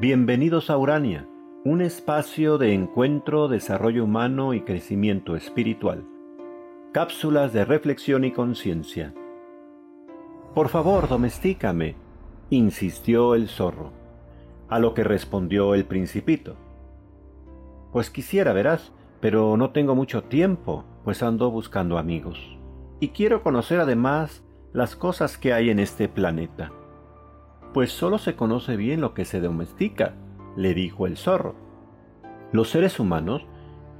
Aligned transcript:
Bienvenidos 0.00 0.70
a 0.70 0.78
Urania, 0.78 1.28
un 1.62 1.82
espacio 1.82 2.56
de 2.56 2.72
encuentro, 2.72 3.48
desarrollo 3.48 4.04
humano 4.04 4.54
y 4.54 4.62
crecimiento 4.62 5.36
espiritual. 5.36 6.06
Cápsulas 6.90 7.52
de 7.52 7.66
reflexión 7.66 8.24
y 8.24 8.32
conciencia. 8.32 9.12
Por 10.54 10.70
favor, 10.70 11.06
domestícame, 11.06 11.96
insistió 12.48 13.34
el 13.34 13.48
zorro, 13.48 13.92
a 14.70 14.78
lo 14.78 14.94
que 14.94 15.04
respondió 15.04 15.74
el 15.74 15.84
principito. 15.84 16.56
Pues 17.92 18.08
quisiera, 18.08 18.54
verás, 18.54 18.92
pero 19.20 19.58
no 19.58 19.68
tengo 19.68 19.94
mucho 19.94 20.24
tiempo, 20.24 20.86
pues 21.04 21.22
ando 21.22 21.50
buscando 21.50 21.98
amigos. 21.98 22.56
Y 23.00 23.08
quiero 23.08 23.42
conocer 23.42 23.80
además 23.80 24.42
las 24.72 24.96
cosas 24.96 25.36
que 25.36 25.52
hay 25.52 25.68
en 25.68 25.78
este 25.78 26.08
planeta 26.08 26.72
pues 27.72 27.92
solo 27.92 28.18
se 28.18 28.34
conoce 28.34 28.76
bien 28.76 29.00
lo 29.00 29.14
que 29.14 29.24
se 29.24 29.40
domestica, 29.40 30.14
le 30.56 30.74
dijo 30.74 31.06
el 31.06 31.16
zorro. 31.16 31.54
Los 32.52 32.70
seres 32.70 32.98
humanos 32.98 33.46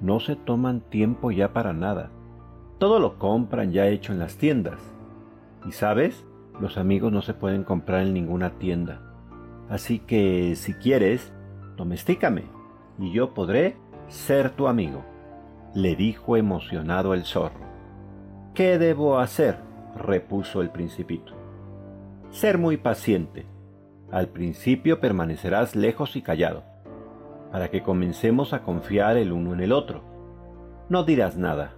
no 0.00 0.20
se 0.20 0.36
toman 0.36 0.80
tiempo 0.80 1.30
ya 1.30 1.52
para 1.52 1.72
nada. 1.72 2.10
Todo 2.78 2.98
lo 2.98 3.18
compran 3.18 3.72
ya 3.72 3.86
hecho 3.86 4.12
en 4.12 4.18
las 4.18 4.36
tiendas. 4.36 4.80
Y 5.66 5.72
sabes, 5.72 6.24
los 6.60 6.78
amigos 6.78 7.12
no 7.12 7.22
se 7.22 7.34
pueden 7.34 7.64
comprar 7.64 8.02
en 8.02 8.14
ninguna 8.14 8.58
tienda. 8.58 9.02
Así 9.68 10.00
que 10.00 10.56
si 10.56 10.74
quieres, 10.74 11.32
domestícame 11.76 12.44
y 12.98 13.12
yo 13.12 13.34
podré 13.34 13.76
ser 14.08 14.50
tu 14.50 14.66
amigo, 14.66 15.04
le 15.74 15.94
dijo 15.94 16.36
emocionado 16.36 17.14
el 17.14 17.24
zorro. 17.24 17.60
¿Qué 18.54 18.78
debo 18.78 19.18
hacer? 19.18 19.70
repuso 19.96 20.62
el 20.62 20.70
principito. 20.70 21.34
Ser 22.30 22.58
muy 22.58 22.76
paciente, 22.76 23.46
al 24.12 24.28
principio 24.28 25.00
permanecerás 25.00 25.76
lejos 25.76 26.16
y 26.16 26.22
callado, 26.22 26.64
para 27.52 27.70
que 27.70 27.82
comencemos 27.82 28.52
a 28.52 28.62
confiar 28.62 29.16
el 29.16 29.32
uno 29.32 29.52
en 29.54 29.60
el 29.60 29.72
otro. 29.72 30.02
No 30.88 31.04
dirás 31.04 31.36
nada, 31.36 31.74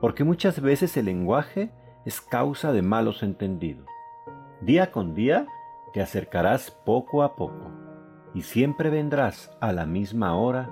porque 0.00 0.24
muchas 0.24 0.60
veces 0.60 0.96
el 0.96 1.06
lenguaje 1.06 1.70
es 2.06 2.20
causa 2.20 2.72
de 2.72 2.82
malos 2.82 3.22
entendidos. 3.22 3.86
Día 4.62 4.90
con 4.90 5.14
día 5.14 5.46
te 5.92 6.00
acercarás 6.00 6.70
poco 6.70 7.22
a 7.22 7.36
poco, 7.36 7.70
y 8.34 8.42
siempre 8.42 8.90
vendrás 8.90 9.50
a 9.60 9.72
la 9.72 9.86
misma 9.86 10.36
hora 10.36 10.70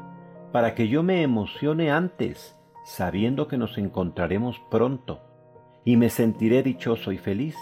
para 0.52 0.74
que 0.74 0.88
yo 0.88 1.02
me 1.02 1.22
emocione 1.22 1.90
antes, 1.90 2.56
sabiendo 2.84 3.48
que 3.48 3.58
nos 3.58 3.76
encontraremos 3.76 4.60
pronto, 4.70 5.20
y 5.84 5.96
me 5.96 6.08
sentiré 6.08 6.62
dichoso 6.62 7.12
y 7.12 7.18
feliz 7.18 7.56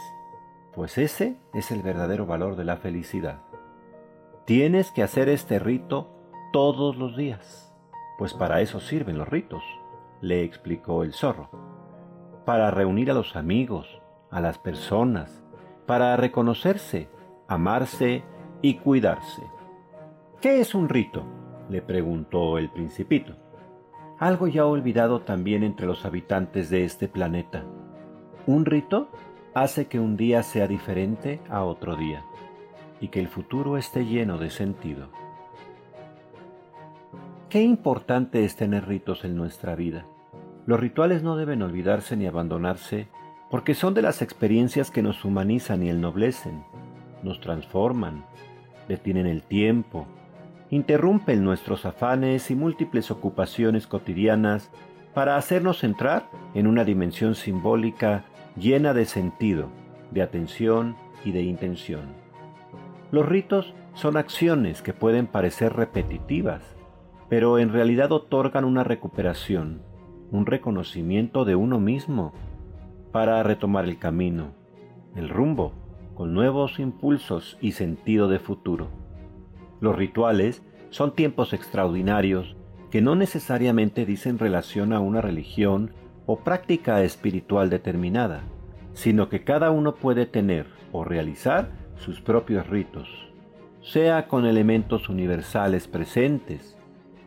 pues 0.76 0.98
ese 0.98 1.38
es 1.54 1.72
el 1.72 1.80
verdadero 1.82 2.26
valor 2.26 2.54
de 2.54 2.64
la 2.64 2.76
felicidad. 2.76 3.40
Tienes 4.44 4.92
que 4.92 5.02
hacer 5.02 5.30
este 5.30 5.58
rito 5.58 6.10
todos 6.52 6.96
los 6.96 7.16
días, 7.16 7.74
pues 8.18 8.34
para 8.34 8.60
eso 8.60 8.78
sirven 8.78 9.16
los 9.16 9.26
ritos, 9.26 9.64
le 10.20 10.44
explicó 10.44 11.02
el 11.02 11.14
zorro, 11.14 11.48
para 12.44 12.70
reunir 12.70 13.10
a 13.10 13.14
los 13.14 13.36
amigos, 13.36 14.02
a 14.30 14.42
las 14.42 14.58
personas, 14.58 15.42
para 15.86 16.14
reconocerse, 16.18 17.08
amarse 17.48 18.22
y 18.60 18.74
cuidarse. 18.74 19.42
¿Qué 20.42 20.60
es 20.60 20.74
un 20.74 20.90
rito? 20.90 21.24
le 21.70 21.80
preguntó 21.80 22.58
el 22.58 22.70
principito. 22.70 23.34
Algo 24.18 24.46
ya 24.46 24.66
olvidado 24.66 25.22
también 25.22 25.62
entre 25.64 25.86
los 25.86 26.04
habitantes 26.04 26.68
de 26.68 26.84
este 26.84 27.08
planeta. 27.08 27.64
Un 28.46 28.66
rito 28.66 29.08
hace 29.56 29.86
que 29.86 29.98
un 29.98 30.18
día 30.18 30.42
sea 30.42 30.68
diferente 30.68 31.40
a 31.48 31.64
otro 31.64 31.96
día 31.96 32.22
y 33.00 33.08
que 33.08 33.20
el 33.20 33.28
futuro 33.28 33.78
esté 33.78 34.04
lleno 34.04 34.36
de 34.36 34.50
sentido. 34.50 35.08
Qué 37.48 37.62
importante 37.62 38.44
es 38.44 38.54
tener 38.54 38.86
ritos 38.86 39.24
en 39.24 39.34
nuestra 39.34 39.74
vida. 39.74 40.04
Los 40.66 40.78
rituales 40.78 41.22
no 41.22 41.36
deben 41.36 41.62
olvidarse 41.62 42.18
ni 42.18 42.26
abandonarse 42.26 43.08
porque 43.50 43.72
son 43.72 43.94
de 43.94 44.02
las 44.02 44.20
experiencias 44.20 44.90
que 44.90 45.00
nos 45.00 45.24
humanizan 45.24 45.82
y 45.82 45.88
ennoblecen, 45.88 46.62
nos 47.22 47.40
transforman, 47.40 48.26
detienen 48.88 49.26
el 49.26 49.42
tiempo, 49.42 50.06
interrumpen 50.68 51.42
nuestros 51.42 51.86
afanes 51.86 52.50
y 52.50 52.54
múltiples 52.54 53.10
ocupaciones 53.10 53.86
cotidianas 53.86 54.70
para 55.14 55.38
hacernos 55.38 55.82
entrar 55.82 56.28
en 56.52 56.66
una 56.66 56.84
dimensión 56.84 57.34
simbólica 57.34 58.26
llena 58.56 58.94
de 58.94 59.04
sentido, 59.04 59.68
de 60.10 60.22
atención 60.22 60.96
y 61.24 61.32
de 61.32 61.42
intención. 61.42 62.14
Los 63.10 63.26
ritos 63.26 63.74
son 63.94 64.16
acciones 64.16 64.82
que 64.82 64.92
pueden 64.92 65.26
parecer 65.26 65.74
repetitivas, 65.74 66.62
pero 67.28 67.58
en 67.58 67.72
realidad 67.72 68.12
otorgan 68.12 68.64
una 68.64 68.84
recuperación, 68.84 69.82
un 70.30 70.46
reconocimiento 70.46 71.44
de 71.44 71.56
uno 71.56 71.78
mismo 71.78 72.32
para 73.12 73.42
retomar 73.42 73.84
el 73.84 73.98
camino, 73.98 74.52
el 75.14 75.28
rumbo, 75.28 75.72
con 76.14 76.32
nuevos 76.32 76.78
impulsos 76.78 77.58
y 77.60 77.72
sentido 77.72 78.28
de 78.28 78.38
futuro. 78.38 78.88
Los 79.80 79.96
rituales 79.96 80.62
son 80.90 81.14
tiempos 81.14 81.52
extraordinarios 81.52 82.56
que 82.90 83.02
no 83.02 83.14
necesariamente 83.14 84.06
dicen 84.06 84.38
relación 84.38 84.92
a 84.92 85.00
una 85.00 85.20
religión 85.20 85.92
o 86.26 86.40
práctica 86.40 87.02
espiritual 87.02 87.70
determinada, 87.70 88.42
sino 88.94 89.28
que 89.28 89.44
cada 89.44 89.70
uno 89.70 89.94
puede 89.94 90.26
tener 90.26 90.66
o 90.92 91.04
realizar 91.04 91.70
sus 91.96 92.20
propios 92.20 92.66
ritos, 92.66 93.08
sea 93.82 94.26
con 94.26 94.46
elementos 94.46 95.08
universales 95.08 95.86
presentes, 95.86 96.76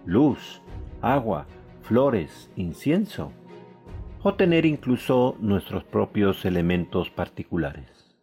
luz, 0.05 0.61
agua, 1.01 1.45
flores, 1.83 2.51
incienso, 2.55 3.31
o 4.21 4.33
tener 4.33 4.65
incluso 4.65 5.37
nuestros 5.39 5.83
propios 5.83 6.43
elementos 6.43 7.09
particulares, 7.09 8.15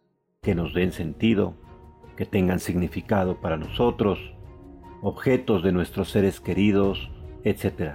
que 0.43 0.55
nos 0.55 0.75
den 0.75 0.93
sentido, 0.93 1.55
que 2.17 2.27
tengan 2.27 2.61
significado 2.61 3.37
para 3.41 3.57
nosotros, 3.57 4.19
objetos 5.03 5.63
de 5.63 5.73
nuestros 5.73 6.11
seres 6.11 6.41
queridos, 6.41 7.11
etc. 7.45 7.95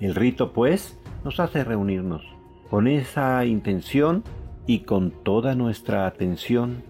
El 0.00 0.14
rito, 0.14 0.52
pues, 0.52 0.98
nos 1.24 1.40
hace 1.40 1.64
reunirnos 1.64 2.22
con 2.70 2.86
esa 2.86 3.44
intención 3.44 4.24
y 4.66 4.80
con 4.80 5.10
toda 5.10 5.54
nuestra 5.54 6.06
atención 6.06 6.82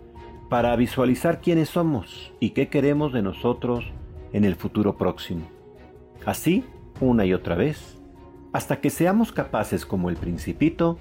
para 0.48 0.74
visualizar 0.76 1.40
quiénes 1.40 1.68
somos 1.68 2.32
y 2.40 2.50
qué 2.50 2.68
queremos 2.68 3.12
de 3.12 3.22
nosotros 3.22 3.84
en 4.32 4.44
el 4.44 4.56
futuro 4.56 4.96
próximo. 4.96 5.48
Así, 6.24 6.64
una 7.00 7.24
y 7.24 7.32
otra 7.32 7.54
vez, 7.54 8.00
hasta 8.52 8.80
que 8.80 8.90
seamos 8.90 9.30
capaces 9.32 9.86
como 9.86 10.08
el 10.10 10.16
principito 10.16 10.98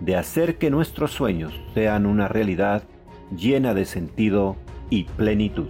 de 0.00 0.16
hacer 0.16 0.58
que 0.58 0.70
nuestros 0.70 1.12
sueños 1.12 1.52
sean 1.74 2.06
una 2.06 2.28
realidad 2.28 2.84
llena 3.36 3.74
de 3.74 3.84
sentido 3.84 4.56
y 4.90 5.04
plenitud. 5.04 5.68